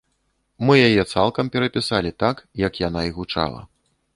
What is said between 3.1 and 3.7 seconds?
і гучала.